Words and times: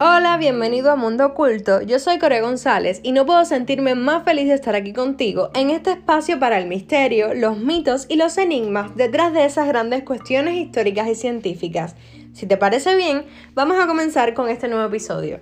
Hola, 0.00 0.36
bienvenido 0.36 0.92
a 0.92 0.94
Mundo 0.94 1.26
Oculto. 1.26 1.82
Yo 1.82 1.98
soy 1.98 2.20
Core 2.20 2.40
González 2.40 3.00
y 3.02 3.10
no 3.10 3.26
puedo 3.26 3.44
sentirme 3.44 3.96
más 3.96 4.22
feliz 4.22 4.46
de 4.46 4.54
estar 4.54 4.76
aquí 4.76 4.92
contigo 4.92 5.50
en 5.56 5.70
este 5.70 5.90
espacio 5.90 6.38
para 6.38 6.56
el 6.60 6.68
misterio, 6.68 7.34
los 7.34 7.58
mitos 7.58 8.06
y 8.08 8.14
los 8.14 8.38
enigmas 8.38 8.94
detrás 8.94 9.32
de 9.32 9.44
esas 9.44 9.66
grandes 9.66 10.04
cuestiones 10.04 10.54
históricas 10.54 11.08
y 11.08 11.16
científicas. 11.16 11.96
Si 12.32 12.46
te 12.46 12.56
parece 12.56 12.94
bien, 12.94 13.24
vamos 13.54 13.76
a 13.80 13.88
comenzar 13.88 14.34
con 14.34 14.48
este 14.48 14.68
nuevo 14.68 14.86
episodio. 14.86 15.40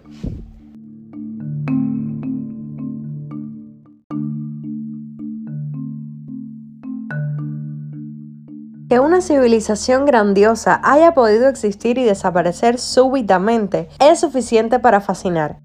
Que 8.88 9.00
una 9.00 9.20
civilización 9.20 10.04
grandiosa 10.04 10.80
haya 10.84 11.12
podido 11.12 11.48
existir 11.48 11.98
y 11.98 12.04
desaparecer 12.04 12.78
súbitamente 12.78 13.88
es 13.98 14.20
suficiente 14.20 14.78
para 14.78 15.00
fascinar. 15.00 15.58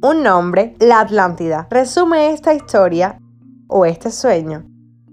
Un 0.00 0.22
nombre, 0.22 0.76
la 0.78 1.00
Atlántida, 1.00 1.66
resume 1.70 2.30
esta 2.30 2.54
historia 2.54 3.18
o 3.66 3.84
este 3.84 4.12
sueño. 4.12 4.64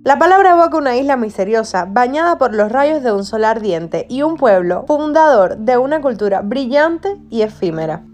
La 0.04 0.20
palabra 0.20 0.52
evoca 0.52 0.78
una 0.78 0.96
isla 0.96 1.18
misteriosa 1.18 1.86
bañada 1.90 2.38
por 2.38 2.54
los 2.54 2.72
rayos 2.72 3.02
de 3.02 3.12
un 3.12 3.26
sol 3.26 3.44
ardiente 3.44 4.06
y 4.08 4.22
un 4.22 4.36
pueblo 4.36 4.86
fundador 4.86 5.58
de 5.58 5.80
una 5.80 6.02
cultura 6.02 6.42
brillante 6.42 7.20
y 7.32 7.42
efímera. 7.42 8.06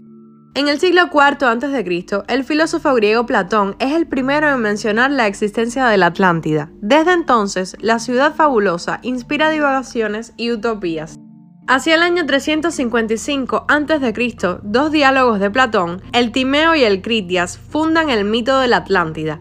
En 0.54 0.68
el 0.68 0.78
siglo 0.78 1.04
IV 1.10 1.46
a.C., 1.46 2.06
el 2.28 2.44
filósofo 2.44 2.94
griego 2.94 3.24
Platón 3.24 3.74
es 3.78 3.94
el 3.94 4.06
primero 4.06 4.50
en 4.50 4.60
mencionar 4.60 5.10
la 5.10 5.26
existencia 5.26 5.86
de 5.86 5.96
la 5.96 6.06
Atlántida. 6.06 6.70
Desde 6.82 7.14
entonces, 7.14 7.74
la 7.80 7.98
ciudad 7.98 8.34
fabulosa 8.34 8.98
inspira 9.00 9.48
divagaciones 9.48 10.34
y 10.36 10.50
utopías. 10.50 11.18
Hacia 11.66 11.94
el 11.94 12.02
año 12.02 12.26
355 12.26 13.64
a.C., 13.66 14.60
dos 14.62 14.92
diálogos 14.92 15.40
de 15.40 15.50
Platón, 15.50 16.02
el 16.12 16.32
Timeo 16.32 16.74
y 16.74 16.84
el 16.84 17.00
Critias, 17.00 17.56
fundan 17.56 18.10
el 18.10 18.26
mito 18.26 18.58
de 18.60 18.68
la 18.68 18.78
Atlántida. 18.78 19.40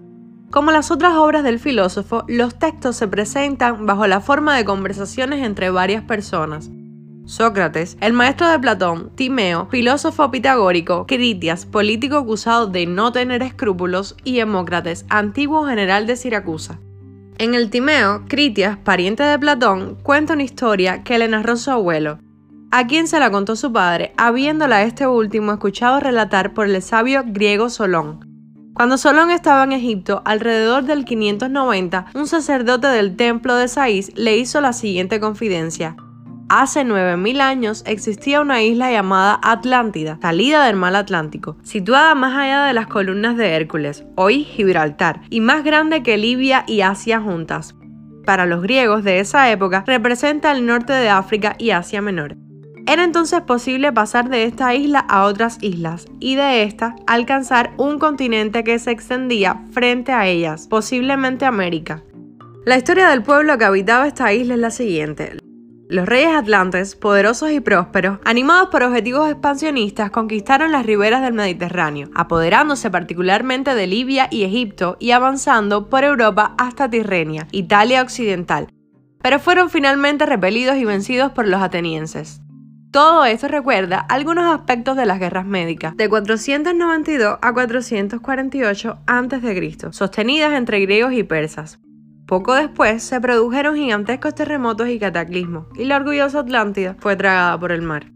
Como 0.50 0.72
las 0.72 0.92
otras 0.92 1.16
obras 1.16 1.44
del 1.44 1.60
filósofo, 1.60 2.24
los 2.30 2.58
textos 2.58 2.96
se 2.96 3.10
presentan 3.10 3.86
bajo 3.86 4.08
la 4.08 4.22
forma 4.22 4.56
de 4.56 4.64
conversaciones 4.64 5.46
entre 5.46 5.72
varias 5.72 6.04
personas. 6.04 6.72
Sócrates, 7.26 7.98
el 8.02 8.14
maestro 8.14 8.48
de 8.50 8.60
Platón, 8.60 9.12
Timeo, 9.16 9.68
filósofo 9.70 10.32
pitagórico, 10.32 11.06
Critias, 11.08 11.66
político 11.66 12.18
acusado 12.18 12.68
de 12.68 12.86
no 12.86 13.12
tener 13.12 13.44
escrúpulos, 13.44 14.16
y 14.24 14.40
Hemócrates, 14.40 15.06
antiguo 15.10 15.66
general 15.66 16.08
de 16.08 16.16
Siracusa. 16.16 16.80
En 17.38 17.56
el 17.56 17.70
Timeo, 17.70 18.26
Critias, 18.28 18.78
pariente 18.78 19.24
de 19.24 19.40
Platón, 19.40 19.98
cuenta 20.04 20.34
una 20.34 20.44
historia 20.44 21.04
que 21.04 21.18
le 21.18 21.28
narró 21.28 21.56
su 21.58 21.72
abuelo, 21.72 22.20
a 22.72 22.88
quien 22.88 23.08
se 23.08 23.20
la 23.20 23.32
contó 23.32 23.56
su 23.56 23.74
padre, 23.74 24.14
habiéndola 24.16 24.84
este 24.84 25.06
último 25.06 25.52
escuchado 25.52 26.00
relatar 26.00 26.54
por 26.54 26.68
el 26.68 26.82
sabio 26.82 27.24
griego 27.26 27.70
Solón. 27.70 28.32
Cuando 28.74 28.98
Solón 28.98 29.30
estaba 29.30 29.66
en 29.66 29.74
Egipto, 29.74 30.22
alrededor 30.24 30.86
del 30.86 31.04
590, 31.04 32.08
un 32.16 32.28
sacerdote 32.28 32.88
del 32.88 33.18
templo 33.18 33.56
de 33.56 33.68
Saís 33.68 34.12
le 34.16 34.38
hizo 34.38 34.62
la 34.62 34.72
siguiente 34.72 35.20
confidencia. 35.20 35.98
Hace 36.54 36.84
9.000 36.84 37.40
años 37.40 37.82
existía 37.88 38.42
una 38.42 38.62
isla 38.62 38.92
llamada 38.92 39.40
Atlántida, 39.42 40.20
salida 40.22 40.66
del 40.66 40.76
mar 40.76 40.94
Atlántico, 40.98 41.56
situada 41.64 42.14
más 42.14 42.36
allá 42.36 42.66
de 42.66 42.74
las 42.74 42.88
columnas 42.88 43.38
de 43.38 43.52
Hércules, 43.52 44.04
hoy 44.18 44.44
Gibraltar, 44.44 45.22
y 45.30 45.40
más 45.40 45.64
grande 45.64 46.04
que 46.04 46.18
Libia 46.18 46.66
y 46.68 46.82
Asia 46.82 47.22
juntas. 47.22 47.74
Para 48.26 48.46
los 48.46 48.62
griegos 48.62 49.06
de 49.06 49.22
esa 49.22 49.50
época 49.50 49.86
representa 49.88 50.52
el 50.52 50.66
norte 50.66 50.92
de 50.92 51.08
África 51.08 51.56
y 51.58 51.70
Asia 51.70 52.02
Menor. 52.02 52.36
Era 52.86 53.06
entonces 53.06 53.40
posible 53.44 53.94
pasar 53.94 54.28
de 54.28 54.44
esta 54.44 54.76
isla 54.76 55.00
a 55.00 55.24
otras 55.24 55.58
islas 55.62 56.06
y 56.20 56.36
de 56.36 56.64
esta 56.64 56.98
alcanzar 57.08 57.72
un 57.78 57.98
continente 57.98 58.66
que 58.66 58.78
se 58.78 58.92
extendía 58.92 59.64
frente 59.72 60.12
a 60.12 60.28
ellas, 60.28 60.68
posiblemente 60.68 61.46
América. 61.46 62.04
La 62.66 62.76
historia 62.76 63.08
del 63.08 63.24
pueblo 63.24 63.58
que 63.58 63.64
habitaba 63.64 64.06
esta 64.06 64.34
isla 64.34 64.56
es 64.56 64.60
la 64.60 64.72
siguiente. 64.72 65.38
Los 65.92 66.06
reyes 66.06 66.34
atlantes, 66.34 66.96
poderosos 66.96 67.52
y 67.52 67.60
prósperos, 67.60 68.20
animados 68.24 68.70
por 68.70 68.82
objetivos 68.82 69.30
expansionistas, 69.30 70.10
conquistaron 70.10 70.72
las 70.72 70.86
riberas 70.86 71.22
del 71.22 71.34
Mediterráneo, 71.34 72.10
apoderándose 72.16 72.90
particularmente 72.90 73.76
de 73.76 73.88
Libia 73.88 74.30
y 74.32 74.44
Egipto 74.44 74.96
y 75.02 75.12
avanzando 75.12 75.90
por 75.90 76.06
Europa 76.06 76.56
hasta 76.58 76.90
Tirrenia, 76.90 77.50
Italia 77.52 78.02
occidental, 78.02 78.70
pero 79.22 79.38
fueron 79.38 79.70
finalmente 79.70 80.26
repelidos 80.26 80.78
y 80.78 80.86
vencidos 80.86 81.34
por 81.34 81.46
los 81.46 81.62
atenienses. 81.62 82.40
Todo 82.92 83.26
esto 83.26 83.50
recuerda 83.50 84.00
algunos 84.00 84.46
aspectos 84.46 84.96
de 84.96 85.06
las 85.06 85.20
guerras 85.20 85.46
médicas 85.46 85.98
de 85.98 86.08
492 86.08 87.38
a 87.42 87.54
448 87.54 88.98
a.C., 89.06 89.78
sostenidas 89.92 90.54
entre 90.54 90.80
griegos 90.80 91.12
y 91.12 91.24
persas. 91.24 91.82
Poco 92.32 92.56
después 92.56 93.04
se 93.04 93.20
produjeron 93.20 93.76
gigantescos 93.76 94.34
terremotos 94.34 94.88
y 94.88 95.00
cataclismos, 95.00 95.66
y 95.76 95.84
la 95.84 95.98
orgullosa 95.98 96.40
Atlántida 96.40 96.96
fue 96.98 97.18
tragada 97.18 97.60
por 97.60 97.74
el 97.74 97.82
mar. 97.82 98.14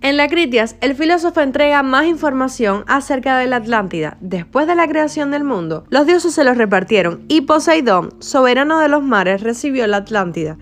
En 0.00 0.16
la 0.16 0.26
Critias, 0.26 0.76
el 0.80 0.94
filósofo 0.94 1.42
entrega 1.42 1.82
más 1.82 2.06
información 2.06 2.84
acerca 2.86 3.36
de 3.36 3.46
la 3.46 3.56
Atlántida. 3.56 4.16
Después 4.22 4.66
de 4.66 4.74
la 4.74 4.88
creación 4.88 5.30
del 5.30 5.44
mundo, 5.44 5.84
los 5.90 6.06
dioses 6.06 6.32
se 6.32 6.44
los 6.44 6.56
repartieron 6.56 7.26
y 7.28 7.42
Poseidón, 7.42 8.14
soberano 8.20 8.78
de 8.78 8.88
los 8.88 9.02
mares, 9.02 9.42
recibió 9.42 9.86
la 9.86 9.98
Atlántida. 9.98 10.56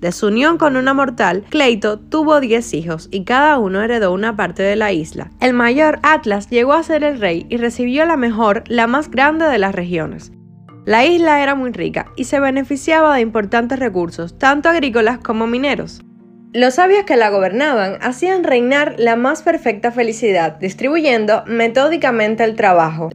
De 0.00 0.12
su 0.12 0.26
unión 0.26 0.58
con 0.58 0.76
una 0.76 0.92
mortal, 0.92 1.44
Cleito 1.48 1.98
tuvo 1.98 2.38
10 2.38 2.74
hijos 2.74 3.08
y 3.10 3.24
cada 3.24 3.56
uno 3.56 3.80
heredó 3.80 4.12
una 4.12 4.36
parte 4.36 4.62
de 4.62 4.76
la 4.76 4.92
isla. 4.92 5.30
El 5.40 5.54
mayor 5.54 6.00
Atlas 6.02 6.50
llegó 6.50 6.74
a 6.74 6.82
ser 6.82 7.02
el 7.02 7.18
rey 7.18 7.46
y 7.48 7.56
recibió 7.56 8.04
la 8.04 8.18
mejor, 8.18 8.62
la 8.66 8.86
más 8.86 9.10
grande 9.10 9.46
de 9.46 9.58
las 9.58 9.74
regiones. 9.74 10.32
La 10.84 11.04
isla 11.06 11.42
era 11.42 11.54
muy 11.54 11.70
rica 11.70 12.06
y 12.16 12.24
se 12.24 12.40
beneficiaba 12.40 13.14
de 13.14 13.20
importantes 13.20 13.78
recursos, 13.78 14.36
tanto 14.36 14.68
agrícolas 14.68 15.18
como 15.18 15.46
mineros. 15.46 16.02
Los 16.52 16.74
sabios 16.74 17.04
que 17.04 17.16
la 17.16 17.30
gobernaban 17.30 17.98
hacían 18.02 18.42
reinar 18.42 18.96
la 18.98 19.14
más 19.14 19.42
perfecta 19.42 19.92
felicidad, 19.92 20.56
distribuyendo 20.56 21.44
metódicamente 21.46 22.42
el 22.42 22.56
trabajo. 22.56 23.10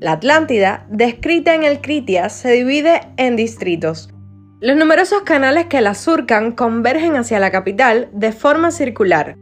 La 0.00 0.12
Atlántida, 0.12 0.86
descrita 0.88 1.54
en 1.54 1.64
el 1.64 1.82
Critias, 1.82 2.32
se 2.32 2.52
divide 2.52 3.02
en 3.18 3.36
distritos. 3.36 4.08
Los 4.60 4.76
numerosos 4.76 5.22
canales 5.22 5.66
que 5.66 5.82
la 5.82 5.94
surcan 5.94 6.52
convergen 6.52 7.16
hacia 7.16 7.38
la 7.38 7.50
capital 7.50 8.08
de 8.12 8.32
forma 8.32 8.70
circular. 8.70 9.36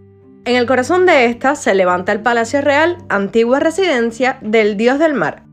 En 0.44 0.56
el 0.56 0.66
corazón 0.66 1.06
de 1.06 1.26
esta 1.26 1.54
se 1.54 1.74
levanta 1.74 2.10
el 2.10 2.22
Palacio 2.22 2.60
Real, 2.60 2.98
antigua 3.08 3.60
residencia 3.60 4.38
del 4.42 4.76
dios 4.76 4.98
del 4.98 5.14
mar. 5.14 5.47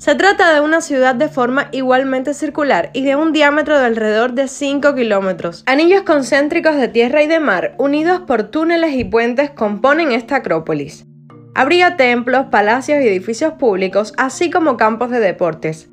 Se 0.00 0.14
trata 0.14 0.54
de 0.54 0.62
una 0.62 0.80
ciudad 0.80 1.14
de 1.14 1.28
forma 1.28 1.68
igualmente 1.72 2.32
circular 2.32 2.88
y 2.94 3.04
de 3.04 3.16
un 3.16 3.34
diámetro 3.34 3.78
de 3.78 3.84
alrededor 3.84 4.32
de 4.32 4.48
5 4.48 4.94
kilómetros. 4.94 5.62
Anillos 5.66 6.04
concéntricos 6.04 6.76
de 6.76 6.88
tierra 6.88 7.22
y 7.22 7.26
de 7.26 7.38
mar, 7.38 7.74
unidos 7.76 8.20
por 8.20 8.44
túneles 8.44 8.94
y 8.94 9.04
puentes, 9.04 9.50
componen 9.50 10.12
esta 10.12 10.36
acrópolis. 10.36 11.04
Habría 11.54 11.98
templos, 11.98 12.46
palacios 12.46 13.02
y 13.02 13.08
edificios 13.08 13.52
públicos, 13.52 14.14
así 14.16 14.48
como 14.48 14.78
campos 14.78 15.10
de 15.10 15.20
deportes. 15.20 15.90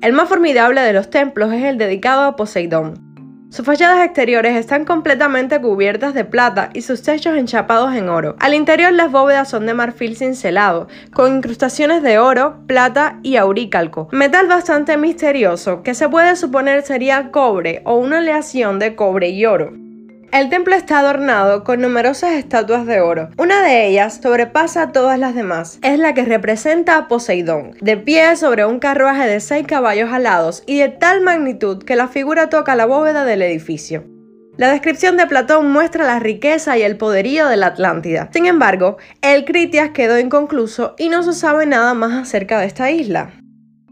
El 0.00 0.14
más 0.14 0.30
formidable 0.30 0.80
de 0.80 0.94
los 0.94 1.10
templos 1.10 1.52
es 1.52 1.62
el 1.64 1.76
dedicado 1.76 2.22
a 2.22 2.36
Poseidón, 2.36 3.09
sus 3.50 3.66
fachadas 3.66 4.04
exteriores 4.04 4.56
están 4.56 4.84
completamente 4.84 5.60
cubiertas 5.60 6.14
de 6.14 6.24
plata 6.24 6.70
y 6.72 6.82
sus 6.82 7.02
techos 7.02 7.36
enchapados 7.36 7.92
en 7.94 8.08
oro. 8.08 8.36
Al 8.38 8.54
interior 8.54 8.92
las 8.92 9.10
bóvedas 9.10 9.50
son 9.50 9.66
de 9.66 9.74
marfil 9.74 10.16
cincelado, 10.16 10.86
con 11.12 11.36
incrustaciones 11.36 12.04
de 12.04 12.20
oro, 12.20 12.60
plata 12.68 13.18
y 13.24 13.34
aurícalco, 13.34 14.08
metal 14.12 14.46
bastante 14.46 14.96
misterioso 14.96 15.82
que 15.82 15.94
se 15.94 16.08
puede 16.08 16.36
suponer 16.36 16.82
sería 16.82 17.32
cobre 17.32 17.82
o 17.84 17.96
una 17.96 18.18
aleación 18.18 18.78
de 18.78 18.94
cobre 18.94 19.30
y 19.30 19.44
oro. 19.44 19.89
El 20.32 20.48
templo 20.48 20.76
está 20.76 21.00
adornado 21.00 21.64
con 21.64 21.80
numerosas 21.80 22.34
estatuas 22.34 22.86
de 22.86 23.00
oro. 23.00 23.30
Una 23.36 23.64
de 23.64 23.88
ellas 23.88 24.20
sobrepasa 24.22 24.82
a 24.82 24.92
todas 24.92 25.18
las 25.18 25.34
demás. 25.34 25.80
Es 25.82 25.98
la 25.98 26.14
que 26.14 26.24
representa 26.24 26.96
a 26.96 27.08
Poseidón, 27.08 27.72
de 27.80 27.96
pie 27.96 28.36
sobre 28.36 28.64
un 28.64 28.78
carruaje 28.78 29.26
de 29.26 29.40
seis 29.40 29.66
caballos 29.66 30.12
alados 30.12 30.62
y 30.66 30.78
de 30.78 30.88
tal 30.88 31.20
magnitud 31.20 31.82
que 31.82 31.96
la 31.96 32.06
figura 32.06 32.48
toca 32.48 32.76
la 32.76 32.86
bóveda 32.86 33.24
del 33.24 33.42
edificio. 33.42 34.04
La 34.56 34.70
descripción 34.70 35.16
de 35.16 35.26
Platón 35.26 35.72
muestra 35.72 36.04
la 36.04 36.20
riqueza 36.20 36.78
y 36.78 36.82
el 36.82 36.96
poderío 36.96 37.48
de 37.48 37.56
la 37.56 37.66
Atlántida. 37.66 38.28
Sin 38.32 38.46
embargo, 38.46 38.98
el 39.22 39.44
Critias 39.44 39.90
quedó 39.90 40.18
inconcluso 40.18 40.94
y 40.96 41.08
no 41.08 41.24
se 41.24 41.32
sabe 41.32 41.66
nada 41.66 41.94
más 41.94 42.12
acerca 42.12 42.60
de 42.60 42.66
esta 42.66 42.90
isla. 42.92 43.39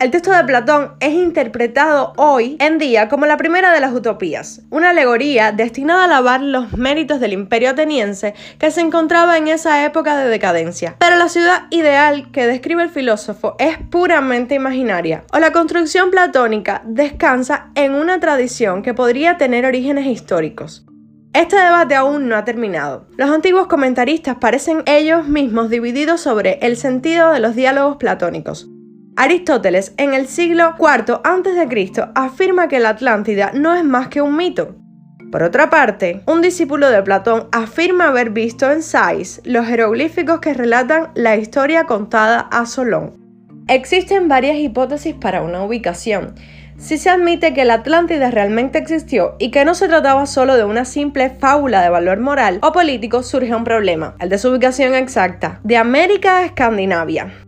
El 0.01 0.13
texto 0.13 0.31
de 0.31 0.45
Platón 0.45 0.93
es 1.01 1.13
interpretado 1.13 2.13
hoy 2.17 2.57
en 2.61 2.79
día 2.79 3.09
como 3.09 3.27
la 3.27 3.37
primera 3.37 3.73
de 3.73 3.81
las 3.81 3.93
utopías, 3.93 4.63
una 4.71 4.91
alegoría 4.91 5.51
destinada 5.51 6.03
a 6.03 6.05
alabar 6.05 6.41
los 6.41 6.79
méritos 6.79 7.19
del 7.19 7.33
imperio 7.33 7.71
ateniense 7.71 8.33
que 8.61 8.71
se 8.71 8.81
encontraba 8.81 9.37
en 9.37 9.49
esa 9.49 9.85
época 9.85 10.17
de 10.17 10.31
decadencia. 10.31 10.95
Pero 11.01 11.17
la 11.17 11.29
ciudad 11.29 11.63
ideal 11.71 12.31
que 12.31 12.47
describe 12.47 12.85
el 12.85 12.91
filósofo 12.91 13.57
es 13.59 13.77
puramente 13.91 14.55
imaginaria, 14.55 15.25
o 15.33 15.41
la 15.41 15.51
construcción 15.51 16.13
platónica 16.13 16.81
descansa 16.85 17.73
en 17.75 17.97
una 17.97 18.21
tradición 18.21 18.83
que 18.83 18.95
podría 18.95 19.37
tener 19.37 19.67
orígenes 19.67 20.07
históricos. 20.07 20.87
Este 21.33 21.57
debate 21.57 21.97
aún 21.97 22.29
no 22.29 22.37
ha 22.37 22.45
terminado. 22.45 23.09
Los 23.17 23.31
antiguos 23.31 23.67
comentaristas 23.67 24.37
parecen 24.37 24.85
ellos 24.87 25.27
mismos 25.27 25.71
divididos 25.71 26.21
sobre 26.21 26.61
el 26.63 26.77
sentido 26.77 27.33
de 27.33 27.41
los 27.41 27.57
diálogos 27.57 27.97
platónicos. 27.97 28.69
Aristóteles, 29.21 29.95
en 29.97 30.15
el 30.15 30.29
siglo 30.29 30.75
IV 30.79 31.21
a.C., 31.25 32.05
afirma 32.15 32.69
que 32.69 32.79
la 32.79 32.91
Atlántida 32.91 33.51
no 33.53 33.75
es 33.75 33.83
más 33.83 34.07
que 34.07 34.23
un 34.23 34.37
mito. 34.37 34.77
Por 35.33 35.43
otra 35.43 35.71
parte, 35.71 36.23
un 36.27 36.41
discípulo 36.41 36.89
de 36.89 37.03
Platón 37.03 37.49
afirma 37.51 38.07
haber 38.07 38.31
visto 38.31 38.71
en 38.71 38.81
Sais 38.81 39.43
los 39.45 39.67
jeroglíficos 39.67 40.39
que 40.39 40.55
relatan 40.55 41.09
la 41.17 41.35
historia 41.35 41.83
contada 41.83 42.39
a 42.53 42.65
Solón. 42.65 43.17
Existen 43.67 44.29
varias 44.29 44.59
hipótesis 44.59 45.17
para 45.17 45.43
una 45.43 45.65
ubicación. 45.65 46.37
Si 46.77 46.97
se 46.97 47.11
admite 47.11 47.53
que 47.55 47.65
la 47.65 47.75
Atlántida 47.75 48.31
realmente 48.31 48.79
existió 48.79 49.35
y 49.41 49.51
que 49.51 49.65
no 49.65 49.75
se 49.75 49.89
trataba 49.89 50.27
solo 50.27 50.57
de 50.57 50.63
una 50.63 50.85
simple 50.85 51.29
fábula 51.29 51.83
de 51.83 51.91
valor 51.91 52.21
moral 52.21 52.61
o 52.63 52.71
político, 52.71 53.25
surge 53.25 53.53
un 53.53 53.65
problema, 53.65 54.15
el 54.21 54.29
de 54.29 54.39
su 54.39 54.51
ubicación 54.51 54.95
exacta, 54.95 55.59
de 55.65 55.77
América 55.77 56.39
a 56.39 56.45
Escandinavia. 56.45 57.48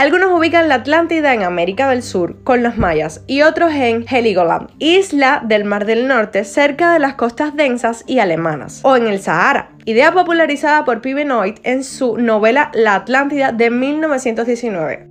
Algunos 0.00 0.32
ubican 0.32 0.70
la 0.70 0.76
Atlántida 0.76 1.34
en 1.34 1.42
América 1.42 1.90
del 1.90 2.02
Sur 2.02 2.42
con 2.42 2.62
los 2.62 2.78
mayas 2.78 3.22
y 3.26 3.42
otros 3.42 3.70
en 3.74 4.06
Heligoland, 4.08 4.70
isla 4.78 5.42
del 5.44 5.64
Mar 5.64 5.84
del 5.84 6.08
Norte 6.08 6.44
cerca 6.44 6.94
de 6.94 6.98
las 6.98 7.16
costas 7.16 7.54
densas 7.54 8.02
y 8.06 8.18
alemanas, 8.18 8.80
o 8.82 8.96
en 8.96 9.06
el 9.06 9.20
Sahara, 9.20 9.72
idea 9.84 10.10
popularizada 10.10 10.86
por 10.86 11.02
P. 11.02 11.12
Benoit 11.12 11.58
en 11.64 11.84
su 11.84 12.16
novela 12.16 12.70
La 12.72 12.94
Atlántida 12.94 13.52
de 13.52 13.68
1919. 13.68 15.06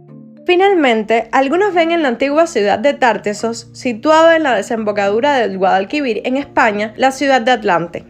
Finalmente, 0.47 1.30
algunos 1.33 1.75
ven 1.75 1.92
en 1.92 2.01
la 2.01 2.07
antigua 2.07 2.47
ciudad 2.47 2.80
de 2.80 2.95
Tartesos, 2.95 3.69
situada 3.74 4.38
en 4.38 4.42
la 4.42 4.56
desembocadura 4.56 5.38
del 5.38 5.59
Guadalquivir 5.59 6.24
en 6.25 6.35
España, 6.35 6.95
la 6.97 7.12
ciudad 7.12 7.42
de 7.42 7.51
Atlante. 7.51 8.06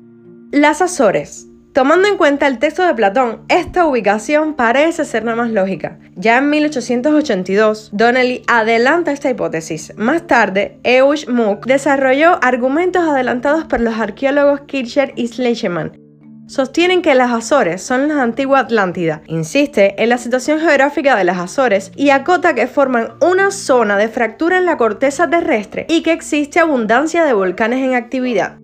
Las 0.53 0.81
Azores, 0.81 1.48
Tomando 1.73 2.07
en 2.07 2.17
cuenta 2.17 2.47
el 2.47 2.57
texto 2.57 2.83
de 2.83 2.95
Platón, 2.95 3.43
esta 3.47 3.85
ubicación 3.85 4.55
parece 4.55 5.05
ser 5.05 5.23
la 5.23 5.35
más 5.35 5.51
lógica. 5.51 5.99
Ya 6.15 6.39
en 6.39 6.49
1882, 6.49 7.91
Donnelly 7.93 8.41
adelanta 8.47 9.11
esta 9.11 9.29
hipótesis. 9.29 9.93
Más 9.95 10.25
tarde, 10.25 10.79
Eusch 10.83 11.27
Muck 11.27 11.67
desarrolló 11.67 12.43
argumentos 12.43 13.07
adelantados 13.07 13.65
por 13.65 13.81
los 13.81 13.99
arqueólogos 13.99 14.61
Kircher 14.61 15.13
y 15.15 15.27
Schleiermacher. 15.27 15.99
Sostienen 16.47 17.03
que 17.03 17.13
las 17.13 17.31
Azores 17.31 17.83
son 17.83 18.07
la 18.07 18.23
antigua 18.23 18.61
Atlántida. 18.61 19.21
Insiste 19.27 20.01
en 20.01 20.09
la 20.09 20.17
situación 20.17 20.59
geográfica 20.59 21.15
de 21.15 21.23
las 21.23 21.37
Azores 21.37 21.91
y 21.95 22.09
acota 22.09 22.55
que 22.55 22.65
forman 22.65 23.13
una 23.21 23.51
zona 23.51 23.97
de 23.97 24.07
fractura 24.07 24.57
en 24.57 24.65
la 24.65 24.77
corteza 24.77 25.29
terrestre 25.29 25.85
y 25.87 26.01
que 26.01 26.13
existe 26.13 26.59
abundancia 26.59 27.23
de 27.23 27.33
volcanes 27.33 27.85
en 27.85 27.93
actividad. 27.93 28.57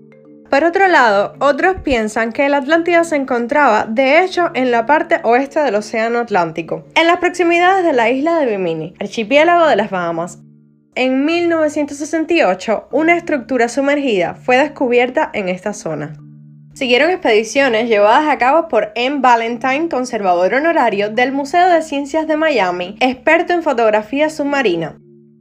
Por 0.49 0.63
otro 0.63 0.87
lado, 0.87 1.33
otros 1.39 1.81
piensan 1.83 2.31
que 2.31 2.47
la 2.49 2.57
Atlántida 2.57 3.03
se 3.03 3.15
encontraba, 3.15 3.85
de 3.89 4.23
hecho, 4.23 4.51
en 4.53 4.71
la 4.71 4.85
parte 4.85 5.19
oeste 5.23 5.59
del 5.59 5.75
Océano 5.75 6.19
Atlántico, 6.19 6.85
en 6.95 7.07
las 7.07 7.17
proximidades 7.17 7.83
de 7.83 7.93
la 7.93 8.09
isla 8.09 8.39
de 8.39 8.45
Bimini, 8.45 8.93
archipiélago 8.99 9.67
de 9.67 9.75
las 9.75 9.89
Bahamas. 9.89 10.39
En 10.93 11.25
1968, 11.25 12.87
una 12.91 13.17
estructura 13.17 13.67
sumergida 13.67 14.35
fue 14.35 14.57
descubierta 14.57 15.29
en 15.33 15.49
esta 15.49 15.73
zona. 15.73 16.13
Siguieron 16.73 17.09
expediciones 17.09 17.89
llevadas 17.89 18.29
a 18.29 18.37
cabo 18.37 18.67
por 18.67 18.91
M. 18.95 19.19
Valentine, 19.19 19.89
conservador 19.89 20.53
honorario 20.53 21.09
del 21.09 21.31
Museo 21.31 21.69
de 21.69 21.81
Ciencias 21.81 22.27
de 22.27 22.37
Miami, 22.37 22.97
experto 22.99 23.53
en 23.53 23.63
fotografía 23.63 24.29
submarina. 24.29 24.97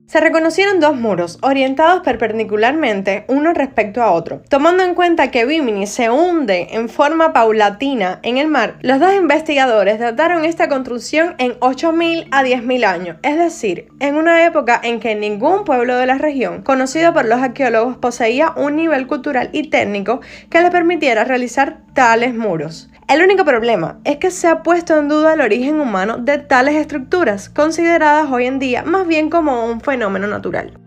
Se 0.06 0.20
reconocieron 0.20 0.80
dos 0.80 0.96
muros, 0.96 1.38
orientados 1.40 2.02
perpendicularmente 2.02 3.24
uno 3.26 3.54
respecto 3.54 4.02
a 4.02 4.12
otro. 4.12 4.42
Tomando 4.50 4.84
en 4.84 4.94
cuenta 4.94 5.30
que 5.30 5.46
Bimini 5.46 5.86
se 5.86 6.10
hunde 6.10 6.68
en 6.72 6.90
forma 6.90 7.32
paulatina 7.32 8.20
en 8.22 8.36
el 8.36 8.48
mar, 8.48 8.76
los 8.82 9.00
dos 9.00 9.14
investigadores 9.14 9.98
dataron 9.98 10.44
esta 10.44 10.68
construcción 10.68 11.34
en 11.38 11.58
8.000 11.60 12.28
a 12.32 12.42
10.000 12.44 12.84
años, 12.84 13.16
es 13.22 13.38
decir, 13.38 13.88
en 13.98 14.16
una 14.16 14.44
época 14.44 14.78
en 14.84 15.00
que 15.00 15.14
ningún 15.14 15.64
pueblo 15.64 15.96
de 15.96 16.06
la 16.06 16.18
región, 16.18 16.62
conocido 16.62 17.14
por 17.14 17.24
los 17.24 17.40
arqueólogos, 17.40 17.96
poseía 17.96 18.52
un 18.56 18.76
nivel 18.76 19.06
cultural 19.06 19.48
y 19.52 19.70
técnico 19.70 20.20
que 20.50 20.60
le 20.60 20.70
permitiera 20.70 21.24
realizar 21.24 21.78
tales 21.94 22.34
muros. 22.34 22.90
El 23.06 23.22
único 23.22 23.44
problema 23.44 23.98
es 24.04 24.16
que 24.16 24.30
se 24.30 24.48
ha 24.48 24.62
puesto 24.62 24.96
en 24.98 25.08
duda 25.08 25.34
el 25.34 25.42
origen 25.42 25.78
humano 25.78 26.16
de 26.16 26.38
tales 26.38 26.74
estructuras, 26.74 27.50
consideradas 27.50 28.30
hoy 28.30 28.46
en 28.46 28.58
día 28.58 28.82
más 28.82 29.06
bien 29.06 29.28
como 29.28 29.66
un 29.66 29.82
fenómeno 29.82 30.26
natural. 30.26 30.83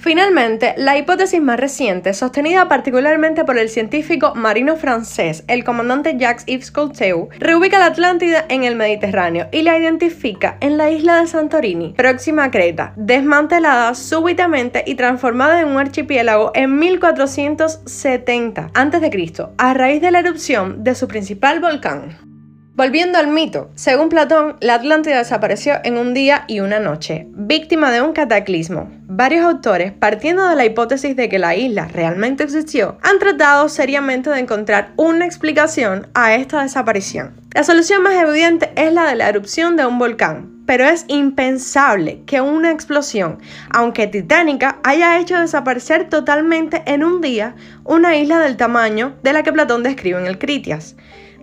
Finalmente, 0.00 0.72
la 0.78 0.96
hipótesis 0.96 1.42
más 1.42 1.60
reciente, 1.60 2.14
sostenida 2.14 2.68
particularmente 2.68 3.44
por 3.44 3.58
el 3.58 3.68
científico 3.68 4.34
marino 4.34 4.76
francés, 4.76 5.44
el 5.46 5.62
comandante 5.62 6.16
Jacques-Yves 6.16 6.70
Cousteau, 6.70 7.28
reubica 7.38 7.78
la 7.78 7.84
Atlántida 7.86 8.46
en 8.48 8.64
el 8.64 8.76
Mediterráneo 8.76 9.48
y 9.52 9.60
la 9.60 9.76
identifica 9.76 10.56
en 10.60 10.78
la 10.78 10.90
isla 10.90 11.20
de 11.20 11.26
Santorini, 11.26 11.92
próxima 11.98 12.44
a 12.44 12.50
Creta, 12.50 12.94
desmantelada 12.96 13.94
súbitamente 13.94 14.84
y 14.86 14.94
transformada 14.94 15.60
en 15.60 15.68
un 15.68 15.76
archipiélago 15.76 16.52
en 16.54 16.78
1470 16.78 18.70
a.C., 18.72 19.46
a 19.58 19.74
raíz 19.74 20.00
de 20.00 20.10
la 20.10 20.20
erupción 20.20 20.82
de 20.82 20.94
su 20.94 21.08
principal 21.08 21.60
volcán. 21.60 22.29
Volviendo 22.72 23.18
al 23.18 23.26
mito, 23.26 23.68
según 23.74 24.08
Platón, 24.08 24.56
la 24.60 24.74
Atlántida 24.74 25.18
desapareció 25.18 25.74
en 25.82 25.98
un 25.98 26.14
día 26.14 26.44
y 26.46 26.60
una 26.60 26.78
noche, 26.78 27.26
víctima 27.30 27.90
de 27.90 28.00
un 28.00 28.12
cataclismo. 28.12 28.88
Varios 29.08 29.44
autores, 29.44 29.92
partiendo 29.92 30.48
de 30.48 30.54
la 30.54 30.64
hipótesis 30.64 31.16
de 31.16 31.28
que 31.28 31.40
la 31.40 31.56
isla 31.56 31.88
realmente 31.88 32.44
existió, 32.44 32.96
han 33.02 33.18
tratado 33.18 33.68
seriamente 33.68 34.30
de 34.30 34.38
encontrar 34.38 34.92
una 34.96 35.26
explicación 35.26 36.06
a 36.14 36.36
esta 36.36 36.62
desaparición. 36.62 37.34
La 37.52 37.64
solución 37.64 38.04
más 38.04 38.14
evidente 38.14 38.70
es 38.76 38.92
la 38.92 39.08
de 39.08 39.16
la 39.16 39.28
erupción 39.28 39.76
de 39.76 39.84
un 39.84 39.98
volcán, 39.98 40.62
pero 40.64 40.84
es 40.84 41.04
impensable 41.08 42.22
que 42.24 42.40
una 42.40 42.70
explosión, 42.70 43.40
aunque 43.70 44.06
titánica, 44.06 44.78
haya 44.84 45.18
hecho 45.18 45.36
desaparecer 45.40 46.08
totalmente 46.08 46.84
en 46.86 47.02
un 47.02 47.20
día 47.20 47.56
una 47.82 48.16
isla 48.16 48.38
del 48.38 48.56
tamaño 48.56 49.16
de 49.24 49.32
la 49.32 49.42
que 49.42 49.52
Platón 49.52 49.82
describe 49.82 50.20
en 50.20 50.26
el 50.28 50.38
Critias. 50.38 50.94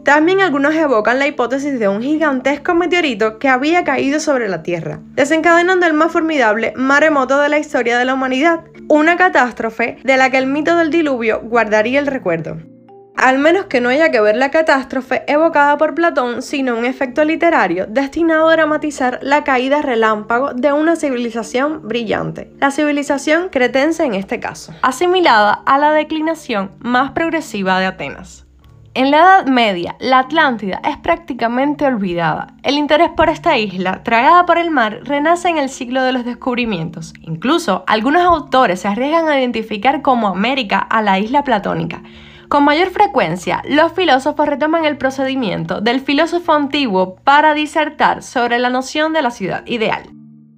También 0.03 0.41
algunos 0.41 0.73
evocan 0.75 1.19
la 1.19 1.27
hipótesis 1.27 1.79
de 1.79 1.87
un 1.87 2.01
gigantesco 2.01 2.73
meteorito 2.73 3.39
que 3.39 3.49
había 3.49 3.83
caído 3.83 4.19
sobre 4.19 4.47
la 4.47 4.63
Tierra, 4.63 4.99
desencadenando 5.13 5.85
el 5.85 5.93
más 5.93 6.11
formidable 6.11 6.73
maremoto 6.75 7.39
de 7.39 7.49
la 7.49 7.59
historia 7.59 7.97
de 7.97 8.05
la 8.05 8.13
humanidad, 8.13 8.61
una 8.87 9.17
catástrofe 9.17 9.97
de 10.03 10.17
la 10.17 10.29
que 10.29 10.37
el 10.37 10.47
mito 10.47 10.77
del 10.77 10.89
diluvio 10.89 11.41
guardaría 11.41 11.99
el 11.99 12.07
recuerdo. 12.07 12.57
Al 13.17 13.39
menos 13.39 13.65
que 13.65 13.81
no 13.81 13.89
haya 13.89 14.11
que 14.11 14.21
ver 14.21 14.37
la 14.37 14.51
catástrofe 14.51 15.23
evocada 15.25 15.75
por 15.77 15.95
Platón, 15.95 16.43
sino 16.43 16.77
un 16.77 16.85
efecto 16.85 17.25
literario 17.25 17.87
destinado 17.87 18.47
a 18.47 18.51
dramatizar 18.51 19.17
la 19.23 19.43
caída 19.43 19.81
relámpago 19.81 20.53
de 20.53 20.71
una 20.71 20.95
civilización 20.95 21.87
brillante, 21.87 22.53
la 22.59 22.69
civilización 22.69 23.49
cretense 23.49 24.05
en 24.05 24.13
este 24.13 24.39
caso, 24.39 24.71
asimilada 24.83 25.51
a 25.65 25.79
la 25.79 25.91
declinación 25.93 26.71
más 26.77 27.11
progresiva 27.11 27.79
de 27.79 27.87
Atenas. 27.87 28.46
En 28.97 29.11
la 29.11 29.17
Edad 29.17 29.45
Media, 29.45 29.95
la 29.99 30.17
Atlántida 30.17 30.81
es 30.83 30.97
prácticamente 30.97 31.85
olvidada. 31.85 32.55
El 32.63 32.79
interés 32.79 33.11
por 33.15 33.29
esta 33.29 33.55
isla, 33.55 34.01
tragada 34.01 34.47
por 34.47 34.57
el 34.57 34.71
mar, 34.71 35.01
renace 35.03 35.49
en 35.49 35.59
el 35.59 35.69
ciclo 35.69 36.01
de 36.01 36.13
los 36.13 36.25
descubrimientos. 36.25 37.13
Incluso, 37.21 37.83
algunos 37.85 38.23
autores 38.23 38.79
se 38.79 38.87
arriesgan 38.87 39.27
a 39.27 39.37
identificar 39.39 40.01
como 40.01 40.29
América 40.29 40.79
a 40.79 41.03
la 41.03 41.19
isla 41.19 41.43
platónica. 41.43 42.01
Con 42.49 42.65
mayor 42.65 42.89
frecuencia, 42.89 43.61
los 43.69 43.91
filósofos 43.91 44.47
retoman 44.47 44.83
el 44.85 44.97
procedimiento 44.97 45.79
del 45.79 45.99
filósofo 45.99 46.53
antiguo 46.53 47.17
para 47.17 47.53
disertar 47.53 48.23
sobre 48.23 48.57
la 48.57 48.71
noción 48.71 49.13
de 49.13 49.21
la 49.21 49.29
ciudad 49.29 49.63
ideal. 49.67 50.16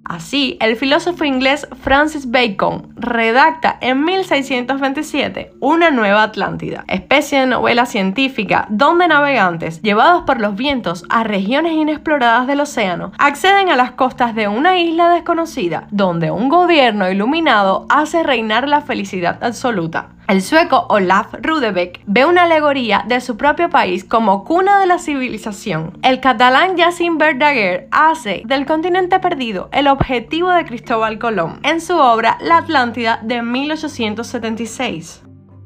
Así, 0.09 0.57
el 0.59 0.75
filósofo 0.75 1.23
inglés 1.23 1.67
Francis 1.83 2.31
Bacon 2.31 2.95
redacta 2.95 3.77
en 3.79 4.03
1627 4.03 5.51
una 5.59 5.91
nueva 5.91 6.23
Atlántida, 6.23 6.83
especie 6.87 7.41
de 7.41 7.45
novela 7.45 7.85
científica 7.85 8.65
donde 8.69 9.07
navegantes, 9.07 9.83
llevados 9.83 10.23
por 10.23 10.41
los 10.41 10.55
vientos 10.55 11.05
a 11.09 11.23
regiones 11.23 11.73
inexploradas 11.73 12.47
del 12.47 12.61
océano, 12.61 13.11
acceden 13.19 13.69
a 13.69 13.75
las 13.75 13.91
costas 13.91 14.33
de 14.33 14.47
una 14.47 14.79
isla 14.79 15.09
desconocida, 15.09 15.87
donde 15.91 16.31
un 16.31 16.49
gobierno 16.49 17.07
iluminado 17.11 17.85
hace 17.87 18.23
reinar 18.23 18.67
la 18.67 18.81
felicidad 18.81 19.43
absoluta. 19.43 20.09
El 20.29 20.43
sueco 20.43 20.85
Olaf 20.89 21.33
Rudebeck 21.41 22.01
ve 22.05 22.23
una 22.23 22.43
alegoría 22.43 23.03
de 23.07 23.19
su 23.19 23.35
propio 23.35 23.71
país 23.71 24.03
como 24.03 24.43
cuna 24.43 24.79
de 24.79 24.85
la 24.85 24.99
civilización. 24.99 25.97
El 26.03 26.19
catalán 26.19 26.77
Jacint 26.77 27.17
Verdaguer 27.17 27.87
hace 27.89 28.43
del 28.45 28.67
continente 28.67 29.19
perdido 29.19 29.69
el 29.71 29.87
de 30.07 30.65
Cristóbal 30.65 31.19
Colón 31.19 31.59
en 31.63 31.81
su 31.81 31.95
obra 31.95 32.37
La 32.41 32.57
Atlántida 32.57 33.19
de 33.21 33.41
1876. 33.41 35.23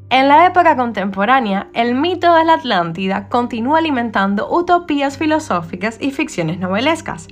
En 0.09 0.27
la 0.27 0.45
época 0.45 0.75
contemporánea, 0.75 1.69
el 1.73 1.95
mito 1.95 2.33
de 2.33 2.43
la 2.43 2.55
Atlántida 2.55 3.29
continúa 3.29 3.77
alimentando 3.79 4.49
utopías 4.51 5.17
filosóficas 5.17 5.97
y 6.01 6.11
ficciones 6.11 6.59
novelescas. 6.59 7.27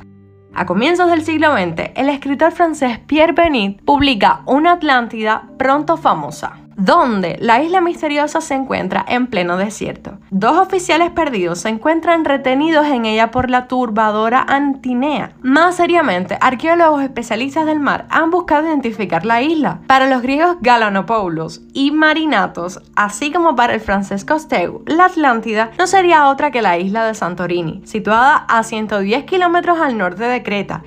A 0.53 0.65
comienzos 0.65 1.09
del 1.09 1.23
siglo 1.23 1.51
XX, 1.53 1.91
el 1.95 2.09
escritor 2.09 2.51
francés 2.53 2.99
Pierre 2.99 3.33
Benit 3.33 3.81
publica 3.83 4.41
Una 4.45 4.73
Atlántida 4.73 5.49
pronto 5.57 5.97
famosa. 5.97 6.60
Donde 6.75 7.37
la 7.39 7.61
isla 7.61 7.81
misteriosa 7.81 8.41
se 8.41 8.53
encuentra 8.53 9.05
en 9.07 9.27
pleno 9.27 9.57
desierto. 9.57 10.17
Dos 10.29 10.57
oficiales 10.57 11.11
perdidos 11.11 11.59
se 11.59 11.69
encuentran 11.69 12.25
retenidos 12.25 12.87
en 12.87 13.05
ella 13.05 13.31
por 13.31 13.49
la 13.49 13.67
turbadora 13.67 14.45
Antinea. 14.47 15.33
Más 15.41 15.75
seriamente, 15.75 16.37
arqueólogos 16.39 17.03
especialistas 17.03 17.65
del 17.65 17.79
mar 17.79 18.05
han 18.09 18.31
buscado 18.31 18.67
identificar 18.67 19.25
la 19.25 19.41
isla. 19.41 19.81
Para 19.87 20.07
los 20.07 20.21
griegos 20.21 20.57
Galanopoulos 20.61 21.61
y 21.73 21.91
Marinatos, 21.91 22.81
así 22.95 23.31
como 23.31 23.55
para 23.55 23.73
el 23.73 23.81
francés 23.81 24.25
Costeu, 24.25 24.83
la 24.85 25.05
Atlántida 25.05 25.71
no 25.77 25.87
sería 25.87 26.27
otra 26.27 26.51
que 26.51 26.61
la 26.61 26.77
isla 26.77 27.05
de 27.05 27.13
Santorini, 27.13 27.81
situada 27.85 28.35
a 28.47 28.63
110 28.63 29.25
kilómetros 29.25 29.79
al 29.79 29.97
norte 29.97 30.23
de 30.23 30.43
Creta 30.43 30.83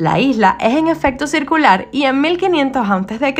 la 0.00 0.18
isla 0.18 0.56
es 0.60 0.74
en 0.76 0.88
efecto 0.88 1.26
circular 1.26 1.88
y 1.92 2.04
en 2.04 2.22
1500 2.22 2.88
a.C., 2.88 3.34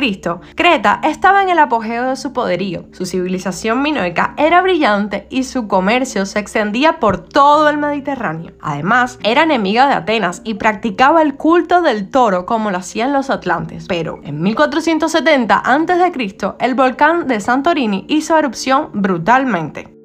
Creta 0.55 1.01
estaba 1.03 1.43
en 1.43 1.49
el 1.49 1.59
apogeo 1.59 2.11
de 2.11 2.17
su 2.17 2.35
poderío. 2.35 2.85
Su 2.93 3.07
civilización 3.07 3.81
minoica 3.81 4.35
era 4.37 4.61
brillante 4.61 5.27
y 5.31 5.45
su 5.45 5.69
comercio 5.69 6.27
se 6.27 6.39
extendía 6.39 7.01
por 7.01 7.27
todo 7.27 7.71
el 7.71 7.79
Mediterráneo. 7.79 8.53
Además, 8.61 9.19
era 9.23 9.45
enemiga 9.45 9.89
de 9.89 9.95
Atenas 9.95 10.43
y 10.45 10.55
practicaba 10.55 11.23
el 11.23 11.37
culto 11.37 11.81
del 11.81 12.11
toro 12.11 12.45
como 12.45 12.71
lo 12.71 12.77
hacían 12.77 13.15
los 13.15 13.31
atlantes. 13.31 13.87
Pero 13.89 14.21
en 14.23 14.43
1470 14.43 15.57
a.C., 15.57 16.37
el 16.59 16.75
volcán 16.75 17.27
de 17.27 17.41
Santorini 17.41 18.05
hizo 18.09 18.37
erupción 18.37 18.91
brutalmente. 18.93 20.00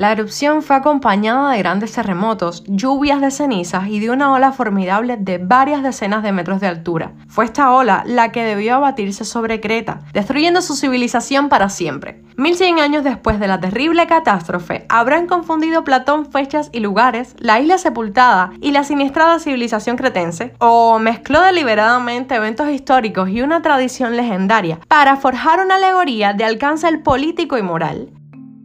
La 0.00 0.12
erupción 0.12 0.62
fue 0.62 0.76
acompañada 0.76 1.50
de 1.50 1.58
grandes 1.58 1.92
terremotos, 1.92 2.64
lluvias 2.66 3.20
de 3.20 3.30
cenizas 3.30 3.88
y 3.88 4.00
de 4.00 4.08
una 4.08 4.32
ola 4.32 4.50
formidable 4.50 5.18
de 5.18 5.36
varias 5.36 5.82
decenas 5.82 6.22
de 6.22 6.32
metros 6.32 6.58
de 6.58 6.68
altura. 6.68 7.12
Fue 7.28 7.44
esta 7.44 7.70
ola 7.70 8.02
la 8.06 8.32
que 8.32 8.42
debió 8.42 8.76
abatirse 8.76 9.26
sobre 9.26 9.60
Creta, 9.60 10.00
destruyendo 10.14 10.62
su 10.62 10.74
civilización 10.74 11.50
para 11.50 11.68
siempre. 11.68 12.22
1100 12.38 12.78
años 12.78 13.04
después 13.04 13.38
de 13.38 13.46
la 13.46 13.60
terrible 13.60 14.06
catástrofe, 14.06 14.86
habrán 14.88 15.26
confundido 15.26 15.84
Platón 15.84 16.32
fechas 16.32 16.70
y 16.72 16.80
lugares, 16.80 17.34
la 17.38 17.60
isla 17.60 17.76
sepultada 17.76 18.52
y 18.62 18.70
la 18.70 18.84
siniestrada 18.84 19.38
civilización 19.38 19.98
cretense, 19.98 20.54
o 20.60 20.98
mezcló 20.98 21.42
deliberadamente 21.42 22.36
eventos 22.36 22.70
históricos 22.70 23.28
y 23.28 23.42
una 23.42 23.60
tradición 23.60 24.16
legendaria 24.16 24.80
para 24.88 25.18
forjar 25.18 25.60
una 25.60 25.74
alegoría 25.74 26.32
de 26.32 26.44
alcance 26.44 26.88
político 26.96 27.58
y 27.58 27.62
moral. 27.62 28.08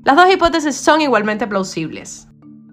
Las 0.06 0.16
dos 0.18 0.32
hipótesis 0.32 0.76
son 0.76 1.02
igualmente 1.02 1.48
plausibles. 1.48 2.28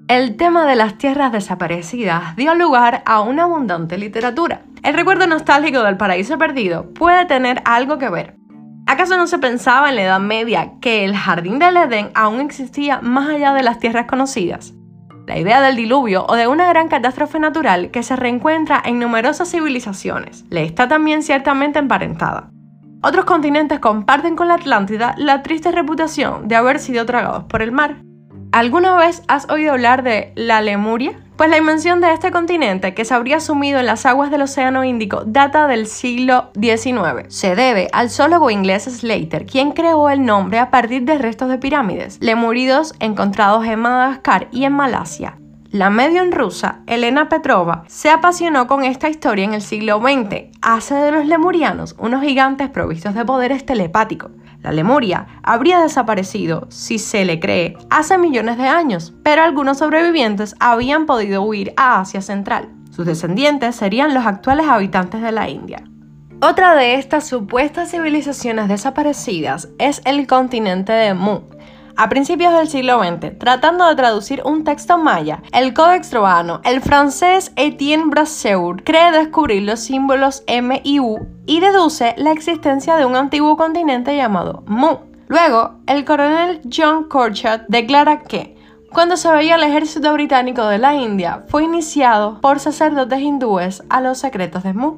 El 0.06 0.36
tema 0.36 0.66
de 0.66 0.76
las 0.76 0.98
tierras 0.98 1.32
desaparecidas 1.32 2.36
dio 2.36 2.54
lugar 2.54 3.02
a 3.06 3.22
una 3.22 3.44
abundante 3.44 3.96
literatura. 3.96 4.64
El 4.82 4.92
recuerdo 4.92 5.26
nostálgico 5.26 5.82
del 5.82 5.96
paraíso 5.96 6.36
perdido 6.36 6.92
puede 6.92 7.24
tener 7.24 7.62
algo 7.64 7.96
que 7.96 8.10
ver. 8.10 8.36
¿Acaso 8.86 9.16
no 9.16 9.26
se 9.26 9.38
pensaba 9.38 9.88
en 9.88 9.96
la 9.96 10.02
Edad 10.02 10.20
Media 10.20 10.72
que 10.82 11.06
el 11.06 11.16
jardín 11.16 11.58
del 11.58 11.78
Edén 11.78 12.10
aún 12.14 12.42
existía 12.42 13.00
más 13.00 13.30
allá 13.30 13.54
de 13.54 13.62
las 13.62 13.78
tierras 13.78 14.04
conocidas? 14.04 14.74
La 15.26 15.38
idea 15.38 15.62
del 15.62 15.76
diluvio 15.76 16.26
o 16.28 16.34
de 16.34 16.48
una 16.48 16.68
gran 16.68 16.88
catástrofe 16.88 17.38
natural 17.38 17.90
que 17.90 18.02
se 18.02 18.14
reencuentra 18.14 18.82
en 18.84 18.98
numerosas 18.98 19.50
civilizaciones 19.50 20.44
le 20.50 20.64
está 20.64 20.86
también 20.86 21.22
ciertamente 21.22 21.78
emparentada. 21.78 22.50
Otros 23.04 23.24
continentes 23.24 23.80
comparten 23.80 24.36
con 24.36 24.46
la 24.46 24.54
Atlántida 24.54 25.16
la 25.18 25.42
triste 25.42 25.72
reputación 25.72 26.46
de 26.46 26.54
haber 26.54 26.78
sido 26.78 27.04
tragados 27.04 27.44
por 27.44 27.60
el 27.60 27.72
mar. 27.72 27.96
¿Alguna 28.52 28.94
vez 28.94 29.24
has 29.26 29.50
oído 29.50 29.72
hablar 29.72 30.04
de 30.04 30.32
la 30.36 30.60
Lemuria? 30.60 31.18
Pues 31.36 31.50
la 31.50 31.58
invención 31.58 32.00
de 32.00 32.12
este 32.12 32.30
continente, 32.30 32.94
que 32.94 33.04
se 33.04 33.14
habría 33.14 33.40
sumido 33.40 33.80
en 33.80 33.86
las 33.86 34.06
aguas 34.06 34.30
del 34.30 34.42
Océano 34.42 34.84
Índico, 34.84 35.24
data 35.26 35.66
del 35.66 35.88
siglo 35.88 36.52
XIX. 36.54 37.26
Se 37.26 37.56
debe 37.56 37.88
al 37.92 38.08
zoólogo 38.08 38.50
inglés 38.50 38.84
Slater, 38.84 39.46
quien 39.46 39.72
creó 39.72 40.08
el 40.08 40.24
nombre 40.24 40.60
a 40.60 40.70
partir 40.70 41.02
de 41.02 41.18
restos 41.18 41.48
de 41.48 41.58
pirámides, 41.58 42.18
lemuridos 42.20 42.94
encontrados 43.00 43.66
en 43.66 43.80
Madagascar 43.80 44.46
y 44.52 44.64
en 44.64 44.74
Malasia. 44.74 45.41
La 45.72 45.88
medium 45.88 46.32
rusa 46.32 46.80
Elena 46.86 47.30
Petrova 47.30 47.84
se 47.86 48.10
apasionó 48.10 48.66
con 48.66 48.84
esta 48.84 49.08
historia 49.08 49.46
en 49.46 49.54
el 49.54 49.62
siglo 49.62 50.02
XX. 50.02 50.50
Hace 50.60 50.94
de 50.96 51.10
los 51.12 51.24
lemurianos 51.24 51.96
unos 51.98 52.20
gigantes 52.22 52.68
provistos 52.68 53.14
de 53.14 53.24
poderes 53.24 53.64
telepáticos. 53.64 54.32
La 54.60 54.70
Lemuria 54.70 55.28
habría 55.42 55.80
desaparecido, 55.80 56.66
si 56.68 56.98
se 56.98 57.24
le 57.24 57.40
cree, 57.40 57.78
hace 57.88 58.18
millones 58.18 58.58
de 58.58 58.68
años, 58.68 59.14
pero 59.22 59.40
algunos 59.40 59.78
sobrevivientes 59.78 60.54
habían 60.60 61.06
podido 61.06 61.40
huir 61.40 61.72
a 61.78 62.00
Asia 62.00 62.20
Central. 62.20 62.68
Sus 62.90 63.06
descendientes 63.06 63.74
serían 63.74 64.12
los 64.12 64.26
actuales 64.26 64.68
habitantes 64.68 65.22
de 65.22 65.32
la 65.32 65.48
India. 65.48 65.82
Otra 66.42 66.74
de 66.74 66.96
estas 66.96 67.28
supuestas 67.28 67.92
civilizaciones 67.92 68.68
desaparecidas 68.68 69.70
es 69.78 70.02
el 70.04 70.26
continente 70.26 70.92
de 70.92 71.14
Mu, 71.14 71.42
a 71.96 72.08
principios 72.08 72.52
del 72.54 72.68
siglo 72.68 73.02
XX, 73.02 73.38
tratando 73.38 73.86
de 73.86 73.94
traducir 73.94 74.42
un 74.44 74.64
texto 74.64 74.98
maya, 74.98 75.42
el 75.52 75.74
Codex 75.74 76.10
Troano, 76.10 76.60
el 76.64 76.80
francés 76.80 77.52
Etienne 77.56 78.10
Brasseur 78.10 78.82
cree 78.82 79.12
descubrir 79.12 79.62
los 79.62 79.80
símbolos 79.80 80.42
M 80.46 80.80
y 80.84 81.00
U 81.00 81.26
y 81.46 81.60
deduce 81.60 82.14
la 82.16 82.32
existencia 82.32 82.96
de 82.96 83.04
un 83.04 83.16
antiguo 83.16 83.56
continente 83.56 84.16
llamado 84.16 84.62
Mu. 84.66 84.98
Luego, 85.28 85.76
el 85.86 86.04
coronel 86.04 86.60
John 86.70 87.08
Corchat 87.08 87.62
declara 87.68 88.20
que 88.20 88.56
cuando 88.92 89.16
se 89.16 89.30
veía 89.32 89.54
el 89.54 89.62
ejército 89.62 90.12
británico 90.12 90.66
de 90.66 90.76
la 90.76 90.94
India, 90.94 91.44
fue 91.48 91.64
iniciado 91.64 92.42
por 92.42 92.60
sacerdotes 92.60 93.20
hindúes 93.20 93.82
a 93.88 94.02
los 94.02 94.18
secretos 94.18 94.64
de 94.64 94.74
Mu. 94.74 94.96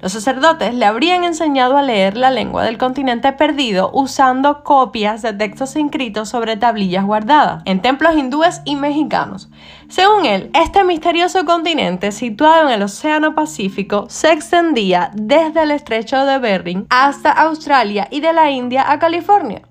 Los 0.00 0.12
sacerdotes 0.12 0.74
le 0.74 0.84
habrían 0.84 1.24
enseñado 1.24 1.76
a 1.78 1.82
leer 1.82 2.18
la 2.18 2.30
lengua 2.30 2.62
del 2.64 2.76
continente 2.76 3.32
perdido 3.32 3.90
usando 3.94 4.62
copias 4.62 5.22
de 5.22 5.32
textos 5.32 5.74
inscritos 5.74 6.28
sobre 6.28 6.58
tablillas 6.58 7.06
guardadas 7.06 7.62
en 7.64 7.80
templos 7.80 8.14
hindúes 8.14 8.60
y 8.66 8.76
mexicanos. 8.76 9.48
Según 9.88 10.26
él, 10.26 10.50
este 10.52 10.84
misterioso 10.84 11.46
continente 11.46 12.12
situado 12.12 12.68
en 12.68 12.74
el 12.74 12.82
Océano 12.82 13.34
Pacífico 13.34 14.04
se 14.10 14.32
extendía 14.32 15.10
desde 15.14 15.62
el 15.62 15.70
estrecho 15.70 16.26
de 16.26 16.38
Bering 16.38 16.86
hasta 16.90 17.30
Australia 17.30 18.06
y 18.10 18.20
de 18.20 18.34
la 18.34 18.50
India 18.50 18.90
a 18.90 18.98
California. 18.98 19.62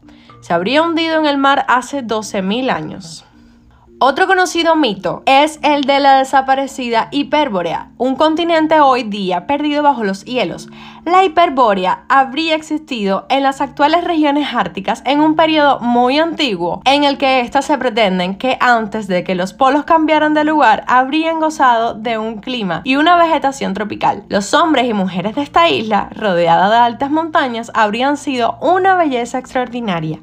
Se 0.42 0.54
habría 0.54 0.82
hundido 0.82 1.20
en 1.20 1.28
el 1.28 1.38
mar 1.38 1.66
hace 1.68 2.04
12.000 2.04 2.72
años. 2.72 3.26
Otro 3.98 4.28
conocido 4.28 4.76
mito 4.76 5.24
es 5.26 5.58
el 5.64 5.86
de 5.86 6.02
la 6.02 6.18
desaparecida 6.18 7.08
Hiperbórea, 7.12 7.92
un 7.98 8.18
continente 8.18 8.82
hoy 8.82 9.04
día 9.04 9.48
perdido 9.48 9.84
bajo 9.84 10.04
los 10.04 10.26
hielos. 10.26 10.68
La 11.06 11.24
Hiperbórea 11.24 12.04
habría 12.10 12.56
existido 12.56 13.26
en 13.30 13.42
las 13.42 13.62
actuales 13.62 14.04
regiones 14.04 14.54
árticas 14.54 15.02
en 15.06 15.22
un 15.22 15.38
periodo 15.38 15.80
muy 15.80 16.20
antiguo, 16.20 16.82
en 16.84 17.06
el 17.06 17.18
que 17.18 17.40
éstas 17.40 17.64
se 17.66 17.78
pretenden 17.78 18.38
que 18.38 18.58
antes 18.60 19.08
de 19.08 19.24
que 19.24 19.34
los 19.34 19.54
polos 19.54 19.86
cambiaran 19.86 20.34
de 20.34 20.44
lugar 20.44 20.84
habrían 20.90 21.40
gozado 21.40 21.94
de 21.94 22.18
un 22.18 22.42
clima 22.42 22.82
y 22.84 22.98
una 22.98 23.16
vegetación 23.16 23.74
tropical. 23.74 24.26
Los 24.28 24.54
hombres 24.54 24.90
y 24.90 24.94
mujeres 24.94 25.36
de 25.36 25.42
esta 25.42 25.70
isla, 25.70 26.10
rodeada 26.14 26.70
de 26.70 26.76
altas 26.76 27.12
montañas, 27.12 27.72
habrían 27.74 28.18
sido 28.18 28.58
una 28.60 28.96
belleza 28.96 29.38
extraordinaria. 29.40 30.20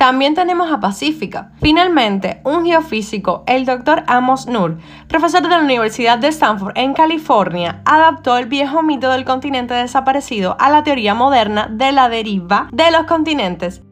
También 0.00 0.34
tenemos 0.34 0.72
a 0.72 0.80
Pacífica. 0.80 1.52
Finalmente, 1.60 2.40
un 2.44 2.64
geofísico, 2.64 3.44
el 3.46 3.66
Dr. 3.66 4.02
Amos 4.06 4.46
Nur, 4.46 4.78
profesor 5.08 5.42
de 5.42 5.50
la 5.50 5.58
Universidad 5.58 6.16
de 6.16 6.28
Stanford 6.28 6.72
en 6.74 6.94
California, 6.94 7.82
adaptó 7.84 8.38
el 8.38 8.46
viejo 8.46 8.82
mito 8.82 9.10
del 9.10 9.26
continente 9.26 9.74
desaparecido 9.74 10.56
a 10.58 10.70
la 10.70 10.84
teoría 10.84 11.12
moderna 11.12 11.68
de 11.70 11.92
la 11.92 12.08
deriva 12.08 12.70
de 12.72 12.90
los 12.90 13.04
continentes. 13.04 13.82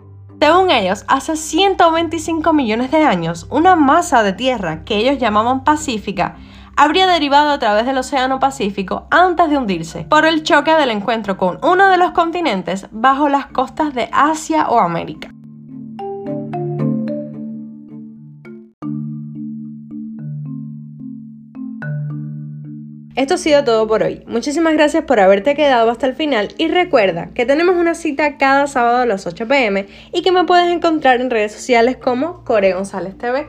Según 0.41 0.71
ellos, 0.71 1.05
hace 1.09 1.37
125 1.37 2.55
millones 2.55 2.91
de 2.91 3.05
años, 3.05 3.47
una 3.51 3.77
masa 3.77 4.23
de 4.23 4.33
tierra 4.33 4.85
que 4.85 4.97
ellos 4.97 5.19
llamaban 5.19 5.63
Pacífica 5.63 6.37
habría 6.75 7.07
derivado 7.07 7.51
a 7.51 7.59
través 7.59 7.85
del 7.85 7.99
Océano 7.99 8.41
Pacífico 8.41 9.09
antes 9.11 9.51
de 9.51 9.59
hundirse 9.59 10.05
por 10.05 10.25
el 10.25 10.43
choque 10.43 10.73
del 10.73 10.91
encuentro 10.91 11.37
con 11.37 11.59
uno 11.63 11.89
de 11.89 11.99
los 11.99 12.13
continentes 12.13 12.87
bajo 12.93 13.29
las 13.29 13.49
costas 13.49 13.93
de 13.93 14.09
Asia 14.11 14.69
o 14.71 14.79
América. 14.79 15.29
Esto 23.19 23.35
ha 23.35 23.39
sido 23.39 23.65
todo 23.65 23.89
por 23.89 24.05
hoy. 24.05 24.23
Muchísimas 24.29 24.75
gracias 24.75 25.03
por 25.03 25.19
haberte 25.19 25.57
quedado 25.57 25.91
hasta 25.91 26.07
el 26.07 26.15
final 26.15 26.55
y 26.57 26.69
recuerda 26.69 27.31
que 27.35 27.47
tenemos 27.47 27.75
una 27.75 27.97
cita 27.97 28.37
cada 28.37 28.69
sábado 28.69 28.99
a 28.99 29.07
las 29.07 29.27
8 29.27 29.49
pm 29.49 29.89
y 30.13 30.23
que 30.23 30.31
me 30.31 30.45
puedes 30.45 30.73
encontrar 30.73 31.21
en 31.21 31.29
redes 31.29 31.51
sociales 31.51 31.97
como 31.97 32.45
Core 32.45 32.75
González 32.75 33.19
TV. 33.19 33.49